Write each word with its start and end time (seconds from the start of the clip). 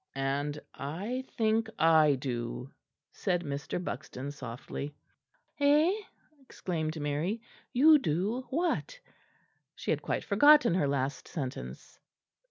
"And 0.15 0.59
I 0.73 1.25
think 1.27 1.69
I 1.77 2.15
do," 2.15 2.71
said 3.11 3.43
Mr. 3.43 3.77
Buxton 3.83 4.31
softly. 4.31 4.95
"Eh?" 5.59 5.93
exclaimed 6.41 6.99
Mary, 6.99 7.39
"you 7.71 7.99
do 7.99 8.47
what?" 8.49 8.99
She 9.75 9.91
had 9.91 10.01
quite 10.01 10.23
forgotten 10.23 10.73
her 10.73 10.87
last 10.87 11.27
sentence. 11.27 11.99